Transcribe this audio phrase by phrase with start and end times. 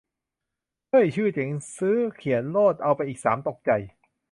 [0.89, 1.51] เฮ้ย ชื่อเจ๋ง!
[1.77, 1.97] ซื้อ!
[2.17, 2.75] เขียนโลด!
[2.83, 3.71] เอาไปอีกสามตกใจ!